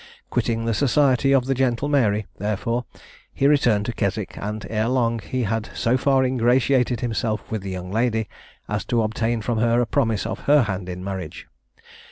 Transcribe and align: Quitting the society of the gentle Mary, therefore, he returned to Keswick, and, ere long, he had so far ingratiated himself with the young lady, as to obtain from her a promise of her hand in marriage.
Quitting 0.31 0.65
the 0.65 0.73
society 0.73 1.31
of 1.31 1.45
the 1.45 1.53
gentle 1.53 1.87
Mary, 1.87 2.25
therefore, 2.39 2.85
he 3.31 3.45
returned 3.45 3.85
to 3.85 3.93
Keswick, 3.93 4.35
and, 4.35 4.65
ere 4.67 4.87
long, 4.87 5.19
he 5.19 5.43
had 5.43 5.69
so 5.75 5.95
far 5.95 6.23
ingratiated 6.25 7.01
himself 7.01 7.51
with 7.51 7.61
the 7.61 7.69
young 7.69 7.91
lady, 7.91 8.27
as 8.67 8.83
to 8.85 9.03
obtain 9.03 9.41
from 9.41 9.59
her 9.59 9.79
a 9.79 9.85
promise 9.85 10.25
of 10.25 10.39
her 10.49 10.63
hand 10.63 10.89
in 10.89 11.03
marriage. 11.03 11.45